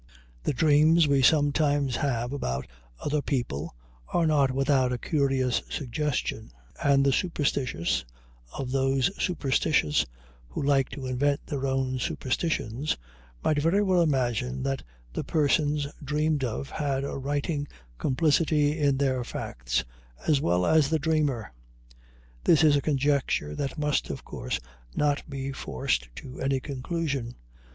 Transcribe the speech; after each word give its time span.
The 0.41 0.51
dreams 0.51 1.07
we 1.07 1.21
sometimes 1.21 1.97
have 1.97 2.33
about 2.33 2.65
other 3.01 3.21
people 3.21 3.75
are 4.07 4.25
not 4.25 4.49
without 4.49 4.91
a 4.91 4.97
curious 4.97 5.61
suggestion; 5.69 6.49
and 6.83 7.05
the 7.05 7.13
superstitious 7.13 8.03
(of 8.57 8.71
those 8.71 9.11
superstitious 9.21 10.07
who 10.49 10.63
like 10.63 10.89
to 10.93 11.05
invent 11.05 11.45
their 11.45 11.67
own 11.67 11.99
superstitions) 11.99 12.97
might 13.43 13.61
very 13.61 13.83
well 13.83 14.01
imagine 14.01 14.63
that 14.63 14.81
the 15.13 15.23
persons 15.23 15.85
dreamed 16.03 16.43
of 16.43 16.71
had 16.71 17.03
a 17.03 17.19
witting 17.19 17.67
complicity 17.99 18.79
in 18.79 18.97
their 18.97 19.23
facts, 19.23 19.85
as 20.27 20.41
well 20.41 20.65
as 20.65 20.89
the 20.89 20.97
dreamer. 20.97 21.53
This 22.43 22.63
is 22.63 22.75
a 22.75 22.81
conjecture 22.81 23.53
that 23.55 23.77
must, 23.77 24.09
of 24.09 24.25
course, 24.25 24.59
not 24.95 25.29
be 25.29 25.51
forced 25.51 26.09
to 26.15 26.39
any 26.41 26.59
conclusion. 26.59 27.35